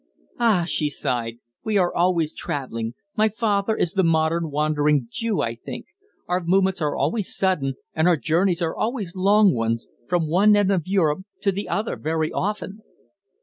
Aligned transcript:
"Ah!" 0.39 0.65
she 0.67 0.89
sighed, 0.89 1.37
"we 1.63 1.77
are 1.77 1.93
always 1.93 2.33
travelling. 2.33 2.95
My 3.15 3.29
father 3.29 3.75
is 3.77 3.93
the 3.93 4.03
modern 4.03 4.49
Wandering 4.49 5.05
Jew, 5.11 5.41
I 5.41 5.53
think. 5.53 5.85
Our 6.27 6.41
movements 6.43 6.81
are 6.81 6.95
always 6.95 7.35
sudden, 7.35 7.75
and 7.93 8.07
our 8.07 8.17
journeys 8.17 8.63
always 8.63 9.15
long 9.15 9.53
ones 9.53 9.87
from 10.07 10.25
one 10.27 10.55
end 10.55 10.71
of 10.71 10.87
Europe 10.87 11.25
to 11.41 11.51
the 11.51 11.69
other 11.69 11.97
very 11.97 12.31
often." 12.31 12.81